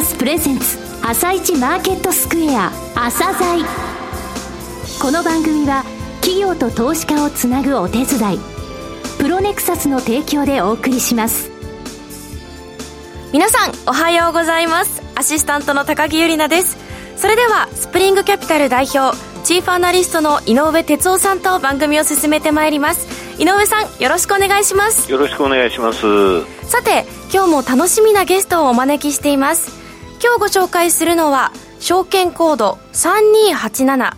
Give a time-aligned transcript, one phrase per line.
[0.00, 3.62] サスプレゼンツ朝一マーケットスクエア朝鮮。
[4.98, 5.84] この番組は
[6.22, 8.38] 企業と投資家をつなぐお手伝い
[9.18, 11.50] プロネクサスの提供でお送りします。
[13.30, 15.02] 皆さんおはようございます。
[15.16, 16.78] アシスタントの高木由里奈です。
[17.20, 19.14] それではスプリングキャピタル代表
[19.44, 23.06] チーフアナリストの井上哲夫さんと番組を進めてまいります。
[23.38, 25.12] 井上さんよろしくお願いします。
[25.12, 26.00] よろしくお願いします。
[26.64, 29.79] さて今日も楽しみなゲストをお招きしています
[30.22, 34.16] 今日ご紹介するのは証券コード3287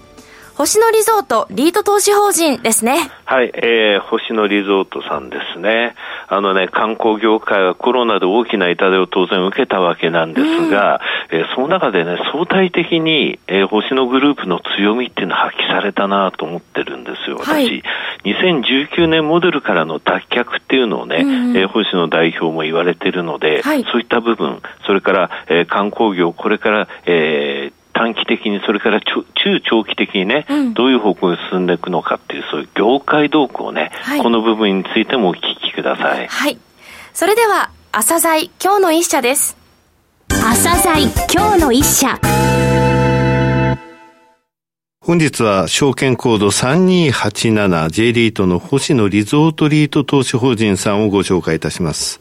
[0.63, 3.11] 星野リゾートリート投資法人ですね。
[3.25, 5.97] はい、えー、星野リゾートさんですね。
[6.29, 11.01] あのね、観光業界はコロナで大きな痛手を当然受けたわけなんですが、
[11.33, 17.49] うん、えー、その中でね、相対的に、えー、星野グループの強みっていうのは発揮されたなと思ってるんですよ、私。
[17.51, 17.83] はい、
[18.25, 29.25] 2019年モデルからの脱却っていうのをね、うん、えー、星野代表も言われてるので、はい、そういった部分、それから、えー、観光業、これから、えー、短期的に、それから中
[29.61, 36.27] 長期的にね、うん、どういう方向に進んでいくのかっていう、そういう業界動向をね、はい、この部分についてもお聞きください。
[36.27, 36.59] はい。
[37.13, 39.57] それでは、朝鮮今日の一社です。
[40.29, 42.19] 朝鮮今日の一社。
[45.05, 52.21] 本日は証券コード 3287J リートの星野リゾートリート投資法人さんをご紹介いたします。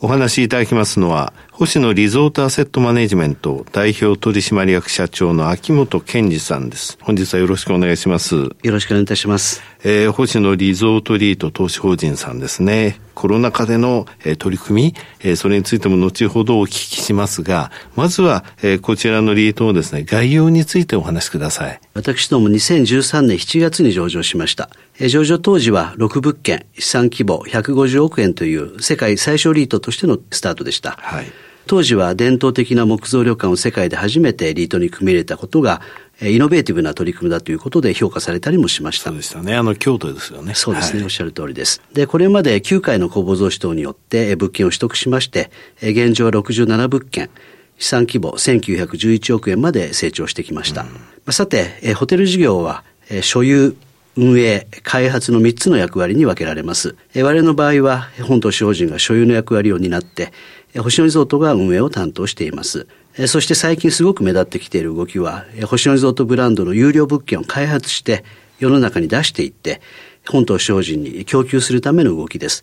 [0.00, 6.96] お話しいただきますのは、星野リゾートアセットマネジメント代表取締役社長の秋元健二さんです。
[7.02, 8.34] 本日はよろしくお願いします。
[8.34, 9.62] よろしくお願いいたします。
[9.84, 12.98] えー、星野リゾートリート投資法人さんですね。
[13.14, 21.78] コロナ禍での、えー、取り組み、えー、それについても後ほどお聞きしますが、まずは、えー、こちらのリートのですね、概要についてお話しください。
[21.92, 24.70] 私ども2013年7月に上場しました。
[24.98, 30.92] えー、上場当時は6物件、資産規模150億円という世界最小リートとしてのスタートでした。
[30.92, 31.26] はい。
[31.70, 35.80] 当時は伝統的な木造旅館を世界で初めてリートに組み入れたことが、
[36.20, 39.10] イノベーティブな取り組みだということで評価されたりもしました。
[39.10, 39.54] そうでしたね。
[39.54, 40.54] あの、京都ですよね。
[40.54, 40.98] そうですね。
[40.98, 41.80] はい、おっしゃる通りです。
[41.92, 47.30] で、これまで9回の公募増資等によって物件を取得しまして、現状は67物件、
[47.78, 50.86] 資産規模1911億円まで成長してきました。
[51.24, 52.82] うん、さて、ホテル事業は、
[53.22, 53.76] 所有、
[54.16, 56.96] 運営、開発の3つの役割に分けられます。
[57.14, 60.32] 我々の場合は、本島資法人が所有の役割を担って、
[60.78, 62.86] 星野リゾートが運営を担当しています。
[63.26, 68.24] そして最近すごく目立ってきている動きは、星野リゾートブランドの有料物件を開発して
[68.58, 69.80] 世の中に出していって、
[70.28, 72.62] 本島商人に供給するための動きです。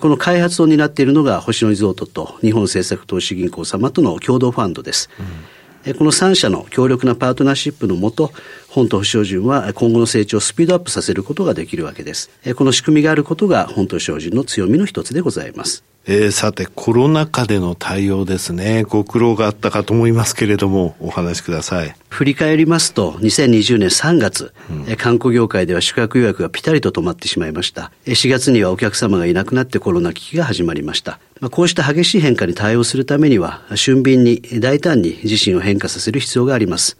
[0.00, 5.10] この開発を担っているのが星野リゾートと日本政策投資銀行様との共同ファンドです。
[5.84, 8.32] うん、この3社の強力なパートナーシップのもと、
[8.68, 12.30] 本島商人は今後の成長をスピードアップさせることができるわけです。
[12.56, 15.84] この仕組みがあることが本島商人の強みの一つでございます。
[16.12, 18.82] えー、さて、コロナ禍での対応ですね。
[18.82, 21.94] ご苦労があったかと思いますけれども、お話しください。
[22.08, 27.92] 振り返りますと、2020年3月、うん、観光業界では宿泊予約がピタリと止まってしまいました。
[28.06, 31.20] 4月にはお客様がいなくなってコロナ危機が始まりました。
[31.38, 36.98] まあ、こうした激しい変化に対応するためには、俊敏に大胆に自身を変化させる必要があります。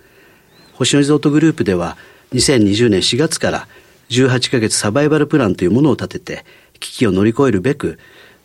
[0.75, 1.97] 星野リゾートグループでは、
[2.32, 3.66] 2020年4月から
[4.10, 6.44] 18ヶ月サバイバルプランというものを立てて、
[6.78, 7.99] 危機を乗り越えるべく、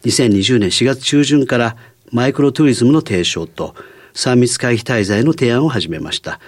[0.06, 1.76] 2020年4月中旬から
[2.12, 3.76] マイクロトゥリズムの提唱と
[4.14, 6.40] 3密回避滞在の提案を始めました。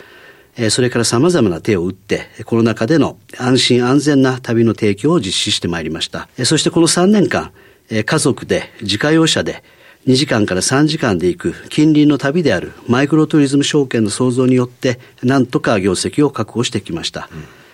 [0.70, 6.30] それから様々な手を打って、コロナ禍での安心安全な旅の提供を実施してまいりました。
[6.46, 7.52] そしてこの3年間、
[7.90, 9.64] 家族で自家用車で
[10.08, 17.28] 2時間から3時間で行く近隣の旅であるマイクロトゥリズム証券の創造によって、なんとか業績を確保してきました。
[17.32, 17.67] うん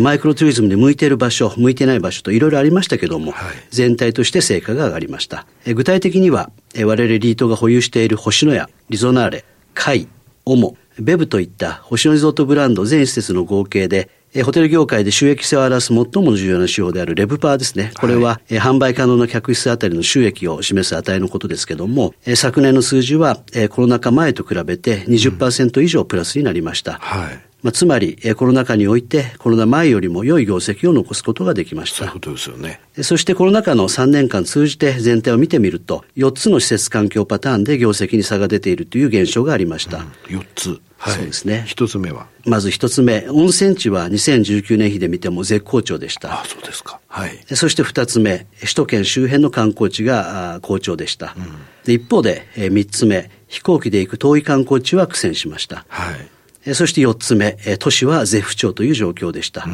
[0.00, 5.46] マイクロツーリズムで向いている場所、向いてない場所といろいろありましたけども、はい、全体として成果が上がりました。
[5.66, 9.44] 具体的には、我々リートが保有している星野屋、リゾナーレ、
[9.74, 10.08] カイ、
[10.44, 14.10] オモ、ベブといった星野リゾートブランド全施設の合計で、
[14.44, 17.92] ホテル業界で収益性を表す最も重要な指標であるレブパーですね。
[17.98, 26.92] これは、はい、販売可能な客室あたりの収益を示す値のことですけども、昨年の数字はコロナ禍前と比べて20%以上プラスになりました。
[26.92, 31.98] うんはいまあ、つまり、コロナ禍において、コロナ前よりも良い業績を残すことができました。
[31.98, 32.80] そういうことですよね。
[33.02, 39.98] そしてコロナ禍の3年間通じて全体を見てみると、4つの施設環境パターンで業績に差が出ているという現象がありました。
[39.98, 40.00] う
[40.32, 40.80] ん、4つ。
[40.98, 41.64] はい、そうですね。
[41.66, 42.26] 一つ目は？
[42.44, 46.40] まず一つ目、温泉地は2019年比で見ても絶好調でした。
[46.40, 47.00] あそうですか。
[47.08, 47.44] はい。
[47.54, 51.34] そして二つ目、首都圏周辺の観光地が好調でした。
[51.36, 51.44] うん、
[51.84, 55.84] で一方で、三つ目、飛行機で行く遠い観光地は苦戦しました。
[55.88, 56.28] はい。
[56.74, 59.66] そして4つ目、都市は絶不調という状況でした。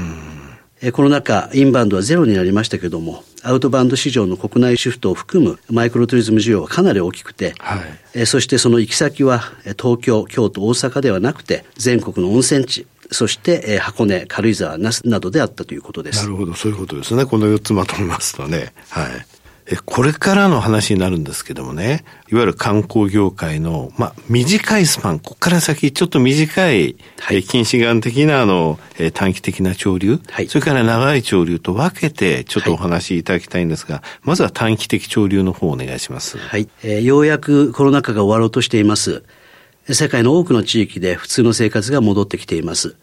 [0.92, 7.80] コロナ禍、インバウンドはゼロになりましたけども、アウトバウンド市場の国内シフトを含むマイクロツーリズム需要はかなり大きくて、は
[8.14, 9.40] い、そしてその行き先は
[9.78, 16.22] 東京、京都、大阪ではなくて、全国の温泉地、そして、えー、箱根、軽井沢、那須などであったということです。
[16.22, 17.24] なるほど、そういうことですね。
[17.24, 18.72] この4つまとめますとね。
[18.90, 19.26] はい。
[19.66, 36.36] え、これからの話になるんですけどもね、いわゆる観光業界の、まあ、短いスパン、ここから先、ちょっと短い、はい、え近視眼的な、あの、え短期的な潮流、はい、それから長い潮流と分けて、ちょっとお話しいただきたいんですが、はい、まずは短期的潮流の方をお願いします。
[36.36, 36.68] はい。
[36.82, 39.22] えー、ようやくコロナ禍が終わろうとしています。
[39.88, 42.96] 世界の多くの地域で普通の生活が戻ってきています。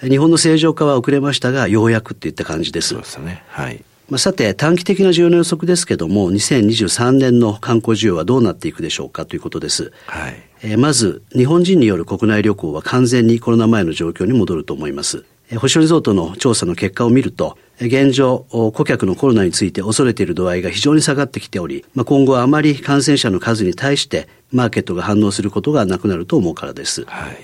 [0.00, 2.88] 日本の正常化は遅れましたが、ようやくっていった感じです。
[2.88, 3.42] そうですね。
[3.48, 3.84] はい。
[4.08, 9.92] まあ、さて、短期的な需要の予測ですけども、2023年の観光需要はどうなっていくでしょうかということです。
[10.06, 10.34] はい。
[10.62, 15.26] えー、まず、日本人による国内旅行は完全にコロナ前の状況に戻ると思います。
[15.50, 27.04] えー、星野リゾートの調査の結果を見ると、現状、顧客のコロナについて恐れている度合いが非常に下がってきており、まあ、今後はあまり感染者の数に対してマーケットが反応することがなくなると思うからです。
[27.04, 27.36] はい。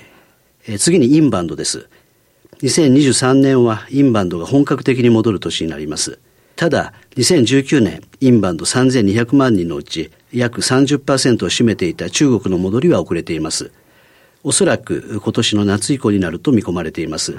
[0.67, 1.88] えー、次にインバウンドです。
[2.62, 6.19] 2023年はインバウンドが本格的に戻る年になります。
[6.56, 13.73] ただ、2019年、インバウンド3200万人のうち、約30%を占めていた中国の戻りは遅れています。
[14.45, 17.37] おそらく今年の夏以降になると見込まれています。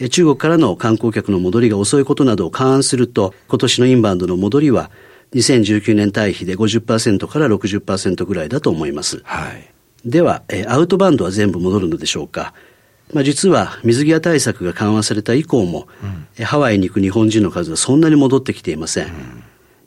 [0.00, 4.90] うん、中国からの観光客の戻りが遅いことなどを勘案すると、今年のインバウンドの戻りは、
[5.34, 9.22] 2019年対比で50%から60%ぐらいだと思います。
[9.24, 9.70] はい、
[10.04, 12.52] では、アウトバウンドは全部戻るのでしょうか。
[13.12, 15.86] まあ、実は水際対策が緩和された以降も、
[16.38, 19.08] うん、ハワイに行く日本人の数はそんなに戻ってきていません。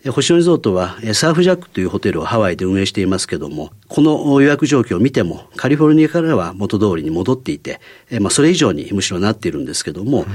[0.06, 7.80] うん、星野リゾートはサーフジャックというホテルをハワイで運営していますけども、この予約状況を見ても、カリフォルニアからは元通りに戻っていて、
[8.20, 10.26] まあ、それ以上にむしろなっているんですけども、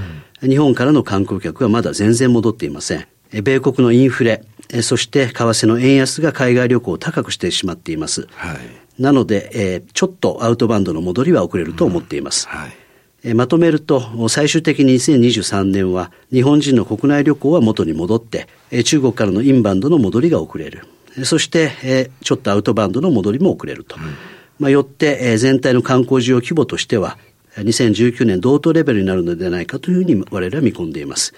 [0.43, 3.07] うん、日本からの観光客はまだ全然戻っていません。
[3.33, 4.45] 米国のインフレ、
[4.83, 8.27] そして為替の円安が海外旅行を高くしてしまっています。
[8.33, 8.59] はい、
[8.99, 12.49] なので、えー、ちょっとアウトバウンドの戻りは遅れると思っています。
[12.49, 12.80] はい
[13.35, 18.49] まとめると、最終的に2023年は日本人の国内旅行は元に戻って、
[18.85, 20.87] 中国からのインバウンドの戻りが遅れる。
[21.25, 23.97] そして、ちょっとアウトバウンドの戻りも遅れると。
[23.97, 24.15] うん、
[24.59, 27.19] まあ、よって、全体の観光需要規模としては、
[27.57, 31.35] 2019年同等レベルになるのではないかというふうに我々は見込んでいます。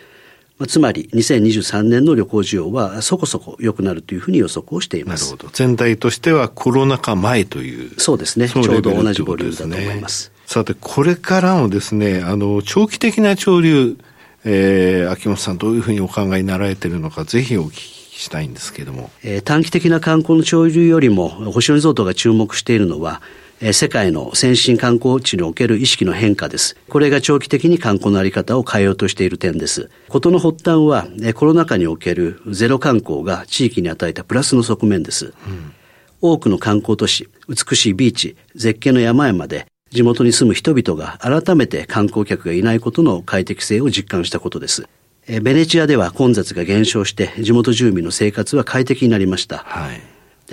[0.58, 5.32] まあ、つまり、2023年の旅行需要はそこそこ良くなるというふうに予測をしています。
[5.32, 5.50] なるほど。
[5.52, 7.99] 全体としてはコロナ禍前という。
[7.99, 8.49] そうですね。
[8.49, 10.31] ちょうど同じボリュームだと思います。
[10.53, 13.97] さて、これからのですね、あの、長期的な潮流、
[14.45, 19.11] えー、秋元さんどういうふうにお考えになられているのか、ぜひお聞きしたいんですけれども。
[19.23, 23.23] えー、短期的な観光の潮流よりも、星野リゾートが注目しているのは、
[23.63, 26.77] えー、世界の先進観光地における意識の変化です。
[26.87, 29.89] これが長期的に観光のあり方を変えようとしている点です。
[30.11, 35.33] ことの発端は、えー、コロナ禍におけるゼロ観光が地域に与えたプラスの側面です。
[35.47, 35.73] うん、
[36.21, 44.89] 多くの観光都市、美しいビーチ、絶景の山々で地元に住む人々が改めて観光客がいないことの快適性を実感したことです。
[45.29, 49.59] ベネチアでは混雑が減少して地元住民の生活は快適になりました。
[49.59, 50.00] はい、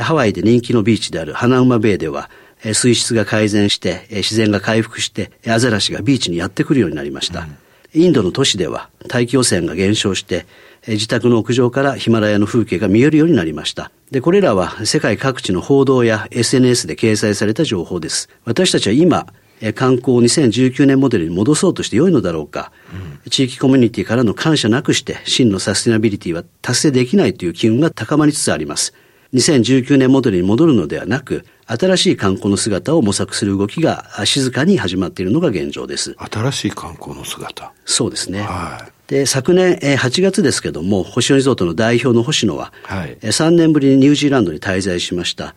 [0.02, 2.30] ハワイで人気のビーチであるハナウマベイでは
[2.74, 7.42] 水質が改善して自然が回復してアザラシがビーチにやってくるようになりました。
[7.42, 10.46] うん、インドの都市では大気汚染が減少して
[10.94, 13.92] 自宅の屋上からヒマラヤの風景が見えるようになりました。
[14.12, 18.30] で、これらは世界各地の報道や SNS で掲載された情報です。
[18.46, 19.28] 私たちは今、
[19.76, 22.72] 観光を2019年モデルに戻そうとして良いのだろうか、
[23.24, 28.94] うん、地域コミュニティからの感謝なくして真のサステナビリティは達成できないという機運が高まりつつあります。
[29.34, 36.16] 2019年モデルに戻るのではなく、新しい観光の姿を模索する動きが静かに始まっているのが現状です。
[36.18, 38.42] 新しい観光の姿そうですね。
[38.42, 38.92] はい。
[39.12, 45.54] で、昨年8月ですけども、星野リゾートの代表の星野は、はい、3年ぶりにニュージーランドに滞在しました。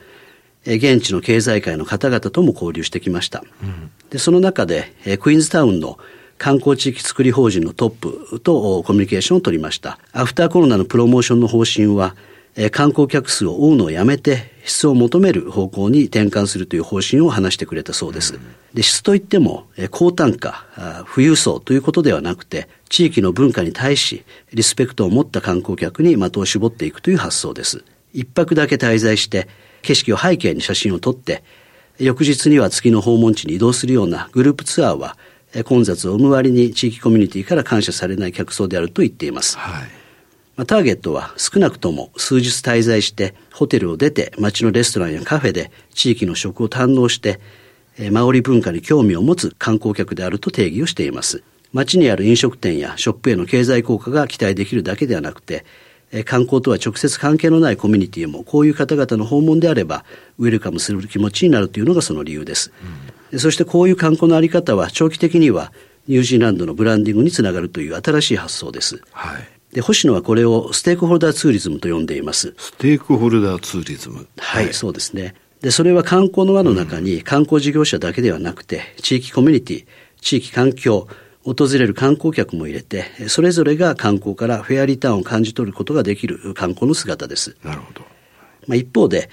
[0.67, 3.43] 現地の経済界の方々とも交流してきました。
[3.63, 5.99] うん、でその中で、クイーンズタウンの
[6.37, 9.99] 観光地域作り法人のトップとコミュニケーションを取りました。
[10.13, 12.15] アフターコロナのプロモーションの方針は、
[12.71, 18.39] 観光客数を追うのをやめて質を求める方向に転換するという方針を話してくれたそうです。
[18.75, 20.67] で質といっても高単価、
[21.15, 27.85] 富裕層ということではなくて地域の文化に対しリスペクトを持った観光客に的を絞っていくという発想です。
[28.13, 29.49] 一泊だけ滞在して
[29.83, 31.43] 景色を背景に写真を撮って、
[31.99, 35.17] 翌日には月の訪問地に移動するようなグループツアーは、
[35.65, 39.59] 混雑を生む割に地域コミュニティから感謝されない客層であると言っています。
[39.59, 40.02] はいまあ、
[40.57, 47.41] ターゲットは少なくとも数日滞在してホテルを出て街のレストランやカフェで地域の食を堪能して、
[48.11, 51.43] マオリ文化に興味を持つ観光客であると定義をしています。
[51.73, 55.65] 街にある飲食店やショップへの経済効果が期待できるだけではなくて、
[56.25, 60.05] 観光とは直接関係のないコミュニティもこういう方々の訪問であれば
[60.39, 62.71] ウェルカムする気持ちになるというのがその理由です、
[63.33, 65.73] うん、そしてこういう観光の在り方は長期的には
[66.09, 79.87] ニュージーランドのブランディングにつながるという新しい発想です、はい、で星野はこれをステークホルダーツーリズムと呼んでいますステークホルダーツーリズムはい、はい、そうですねでそれは観光の輪の中に観光事業者だけではなくて、地域コミュニティ
[80.21, 81.07] 地域環境
[81.45, 87.57] 訪れる観光客も入れて、それぞれが観光からフェアリターンを感じ取ることができる観光の姿です。
[87.63, 88.01] なるほど。
[88.67, 89.31] まあ、一方で、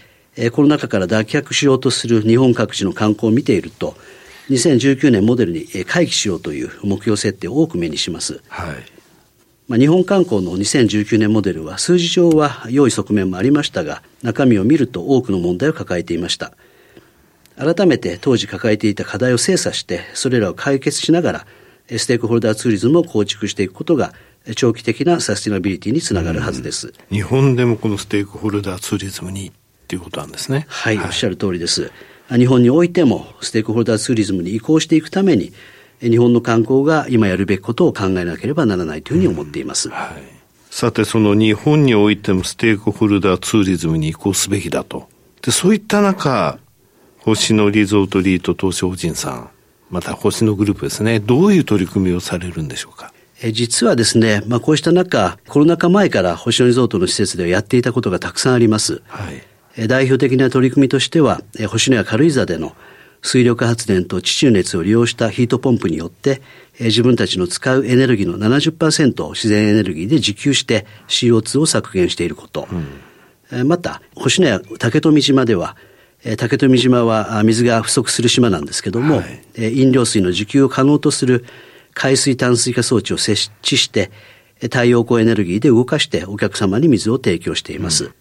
[0.51, 3.95] コロナ禍から脱却しようとする日本各地の観光を見ていると、
[4.49, 8.41] 2019年モデルに回帰しようという目標設定を多く目にします。
[8.49, 8.98] はい。
[9.69, 16.53] まあ、日本観光の2019年モデルは数字上は良い側面もありましたが、中身を見ると多くの問題を抱えていました。
[17.55, 21.47] 改めて当時抱えていた課題を精査して、それらを解決しながら、
[21.97, 24.13] ステークホルダーツーリズムを構築していくことが、
[24.55, 26.93] 長期的なサスティナビリティにつながるはずです。
[27.11, 29.51] 日本でもこのステークホルダーツーリズムにっ
[29.87, 30.65] ていうことなんですね。
[30.67, 31.91] はい、はい、おっしゃる通りです。
[32.29, 35.53] 日本においてもステークホルダーツーリズムに移行していくために、
[36.01, 39.89] 日本の観光が今やるべきことを考えなければならないというふうに思っています。
[39.89, 40.23] うん、はい、
[40.69, 45.09] さて、その日本においてもステークホルダーツーリズムに移行すべきだと。
[45.41, 46.59] で、そういった中、
[47.19, 49.49] 星野リゾートリート投資法人さん、
[49.89, 53.11] また星野グループですね、どういう取り組みをされるんでしょうか？
[53.41, 59.01] え実はですね、まあ、こうした中、コロナ禍前から星野リゾートの施設ではやっていたことがたくさんあります。
[59.07, 59.41] はい、
[59.77, 62.75] え代表的な取り組みとしては、え星野や軽井沢での
[63.21, 66.41] 水力発電と地中熱を利用したヒートポンプによって、
[66.79, 72.67] え自分たちの使うエネルギーの70%を自然エネルギーで自給して CO2 を削減していること。
[72.71, 75.75] うん、えまた、星野や竹富島では、
[76.37, 79.23] 竹富島は水が不足する島なんですけども、は
[79.57, 81.45] い、飲料水の自給を可能とする
[81.93, 84.11] 海水淡水化装置を設置して、
[84.61, 88.11] 太陽光エネルギーで動かしてお客様に水を提供しています。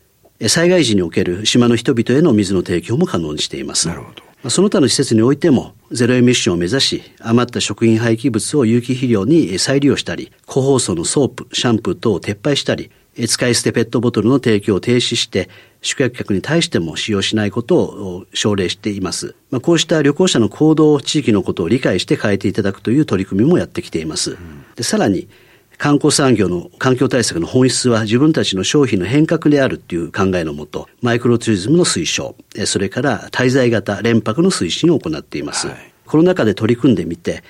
[0.41, 3.89] うん、災害時における島の人々への水の提供も可能にしています。
[3.89, 4.28] なるほど。
[4.47, 12.91] その他の施設においても、ゼロエミッションを目指し、余った食品廃棄物を有機肥料に再利用したり、個包装のソープ、シャンプー等を撤廃したり、
[13.27, 15.49] 使い捨てペットボトルの提供を停止して、
[15.83, 19.35] 宿泊客に対しても使用しないことを奨励しています。
[19.51, 24.39] まあ、こうした旅行者の行動、地域のことを理解して変えていただくという取り組みもやってきています。
[24.77, 25.29] でさらに、
[25.79, 32.35] 観光産業の環境対策の本質は自分たちの商品の変革であるっていう考えのもと、マイクロツーリズムの推奨、
[32.67, 35.69] それから滞在型連泊の推進を行っています。
[35.69, 37.45] はい、コロナ禍で取り組んでみて、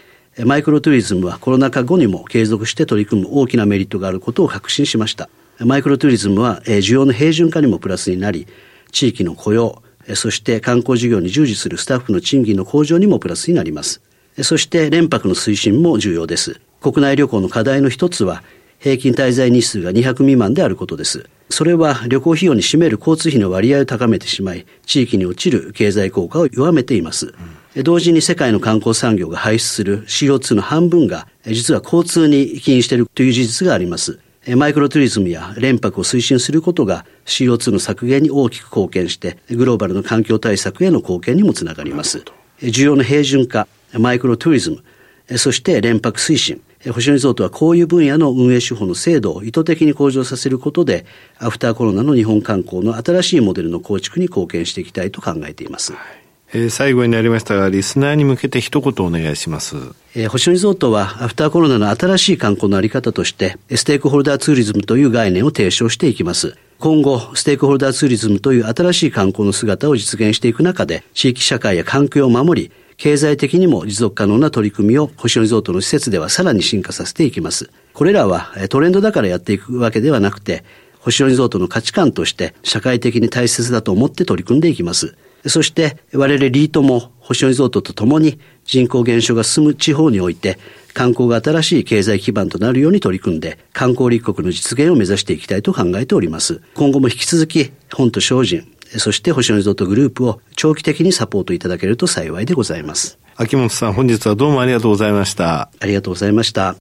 [0.44, 5.30] マイクロツーリズムはコロナ禍後にも継続して取り組む大きなメリットがあることを確信しました。
[5.60, 8.46] マイクロツーリズムは、需要の平準化にもプラスになり、
[8.92, 9.82] 地域の雇用、
[10.14, 14.02] そして観光事業に従事するスタッフの賃金の向上にもプラスになります。
[14.42, 16.60] そして連泊の推進も重要です。
[16.80, 18.42] 国内旅行の課題の一つは、
[18.78, 21.28] 平均滞在日数が200未満であることです。
[21.50, 27.34] それは旅行費用に占める交通費の割合を高めてしまい、地域に落ちる経済効果を弱めています。
[27.74, 34.20] うん、同時に世界の観光産業が排出する CO2 の半分が、実は交通に起因しているという事実があります。
[34.56, 42.24] マイクロツーリズムや連泊を推進することが CO2 の削減に大きく貢献して、グローバルの環境対策への貢献にもつながります。
[42.60, 51.06] 需要の平準化、マイクロツーリズム、そして連泊推進、星野リゾートはこういう分野の運営手法の制度を意図的に向上させることで、
[51.38, 55.92] アフターコロナの日本観光の新しいモデルの構築に貢献していきたいと考えています。
[55.92, 59.76] はいえー、最後になりましたが、リスナーに向けて一言お願いします。
[60.14, 66.56] えー、星野リゾートは、アフターコロナの新しい観光のあり方として、ステークホルダーツーリズムという概念を提唱していきます。
[66.78, 77.70] 今後、ステークホルダーツーリズムという新しい観光の姿を実現していく中で、地域社会や環境を守り、経済的にも持続可能な取り組みを星野リゾートの施設ではさらに進化させていきます。
[77.94, 80.64] これらはトレンドだからやっていくわけではなくて、
[80.98, 85.16] 星野リゾートの価値観として社会的に大切だと思って取り組んでいきます。
[85.46, 90.58] そして我々リートも星野リゾートとともに人口減少が進む地方において
[90.92, 96.60] 観光が新しい経済基盤となるように取り組んで観光立国の実現を目指していきたいと考えております。
[96.74, 103.18] 今後も引き続き本と精進、そして星野リゾートグループを長期的にサポートいただけると幸いでございます。
[103.36, 105.70] 秋元さん本日はどうもありがとうございました。
[105.80, 106.76] ありがとうございました。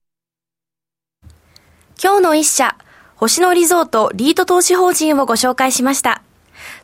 [2.02, 2.78] 今日の一社、
[3.16, 6.22] 星野リゾートリート投資法人をご紹介しました。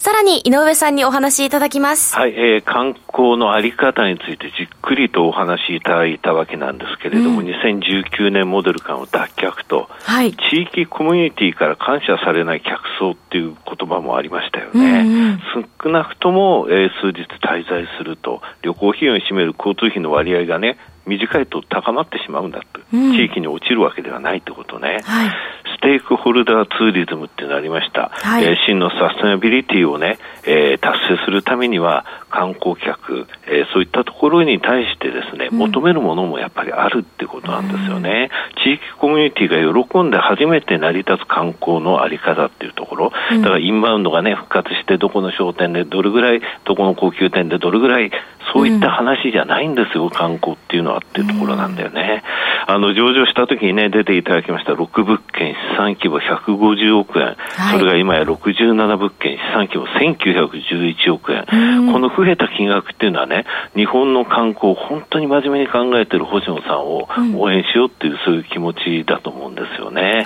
[0.03, 2.13] さらに井上さんにお話しいただきます。
[2.13, 14.73] はい、えー、観光のあり方についてじっくりとお話しいただいたわけなんですけれども、うん、2019年モデル感を脱却と、はい、地域コミュニティから感謝されない客層っていう言葉もありましたよね。
[14.73, 15.41] うんうん、
[15.81, 25.29] 少なくとも、えー、数日滞在すると、旅行費用に占める交通費の割合がね、短いと高まってしまうんだと、うん、地域に落ちるわけではないってことね、はい、
[25.72, 48.09] ステークホルダーツーリズムっていうのがありました、はい、えー、真のサステナビリティをね、えー、達成するためには観光客、えー、そういったところに対してですね、求めるものもやっぱりあるってことなんですよね、うん、地域コミュニティが喜んで初めて成り立つ観光のあり方っていうところ、だからインバウンドがね復活してどこの商店でどれぐらいどこの高級店でどれぐらい
[48.53, 52.23] そういった話じゃないんですよ、観光っていうのはっていうところなんだよね。
[52.67, 61.45] あの、上場した時にね、出ていただきました6物件資産規模150億円、はい、それが今や67物件資産規模1911億円、
[61.91, 63.45] この増えた金額っていうのはね、
[63.75, 67.07] 日本の観光を本当に真面目に考えてる星野さんを
[67.37, 70.25] 応援しようっていう、そういう気持ちだと思うんですよね。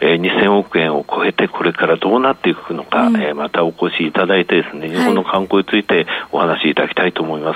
[0.00, 7.55] えー、2000億円を超えてこれからどうなっていくのか、うん、えー、またお越しいただいてですね、日本の観光についてお話しいただきたいと思います。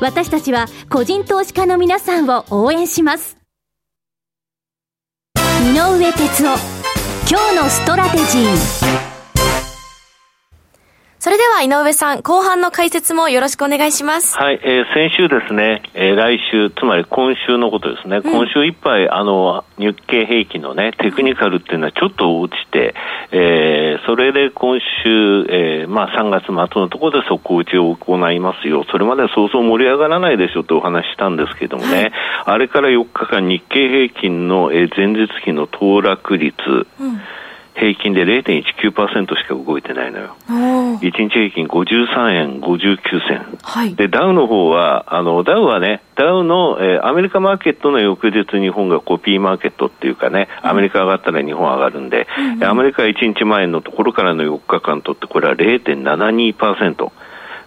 [0.00, 3.36] 私たちは個人投資家の皆さんを応援します。
[5.36, 6.86] 井上哲夫
[7.28, 9.15] 今日のストラテジー。
[11.26, 14.38] それでは井上さん、後半の解説もよろしくお願いします。
[14.38, 22.94] はい、えー、先週ですね、えー、来週、つまり今週のことですね、うん、今週いっぱい、あの、日経平均のね、テクニカルっていうのはちょっと落ちて、
[23.32, 28.84] えー、それで今週、えー、まあ3月末のところで底打ちを行いますよ。
[28.92, 32.12] それまではそうそう盛り上がらないでしょとお話したんですけどもね、
[32.44, 36.54] はい、あれから4日間日経平均の、えー、前日比の騰落率、
[37.00, 37.20] うん
[37.78, 40.36] 平均で0.19%しか動いてないのよ。
[40.48, 43.58] 1日平均53円59銭。
[43.62, 57.12] はい、で、ダウの方は、あの、ダウはね、ダウの、えー、アメリカマーケットの翌日日本がコピーマーケットっていうかね、アメリカ上がったら日本上がるんで、うん、アメリカ1日前のところからの4日間とって、これは0.72%。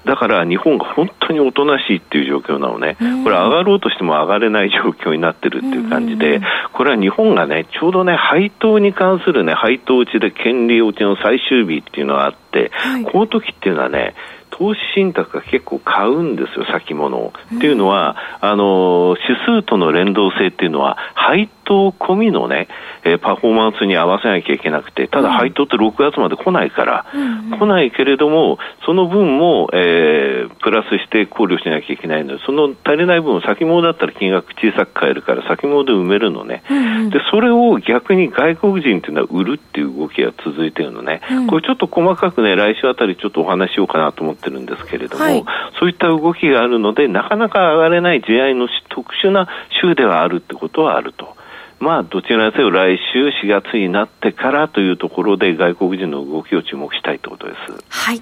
[0.05, 6.41] だから日本が本当におとなしいっていう状況なのね、これ上がろうとしても上がれない状況になってるっていう感じで、
[6.73, 12.71] これは日本がね、ちょうどね、配当に関するね、配当落ちで権利落ちの最終日っていうのがあって、
[13.11, 14.15] この時っていうのはね、
[14.59, 17.33] 投資信託が結構買うんですよ、先物を。
[17.55, 22.67] っていうのは、あの、指数との連動性っていうのは、配当込みのね、
[23.03, 45.43] えー、パフォーマンスに合わせなきゃいけなくて、ただ配当って6月まで来ないから、うん、来ないけれども、その分も、えー、プラスして考慮しなきゃいけないので、その足りない分、先物だったら金額小さく買えるから、先物で埋めるのね、うん、で、それを逆に外国人っていうのは売るっていう動きが続いてるのね、うん、これちょっと細かくね、来週あたりちょっとお話しようかなと思ってるんですけれども、はい、
[45.79, 49.47] そういった動きがあるので、なかなか上がれない地合いの特殊な
[49.81, 51.37] 週ではあるってことはあると。
[51.79, 57.85] まあ、どちらにせよ来週4月になってからというところで外国人の動きを注目したいということです。
[57.87, 58.21] はい。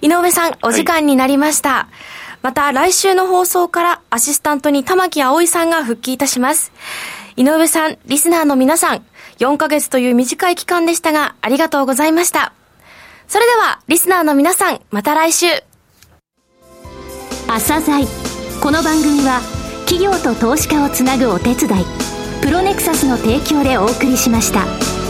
[0.00, 1.70] 井上さん、お時間になりました。
[1.70, 6.72] はい、また来週の放送からアシスタントに玉木葵さんが復帰いたします。
[7.36, 9.02] 井上さん、リスナーの皆さん、
[9.38, 12.52] 4ヶ月という短い期間でしたが、ありがとうございました。
[13.28, 15.46] それでは、リスナーの皆さん、また来週。
[17.48, 18.06] 朝鮮
[18.62, 19.40] この番組は、
[19.86, 21.84] 企業と投資家をつなぐお手伝い。
[22.42, 25.03] プロネクサスの提供でお送りしました。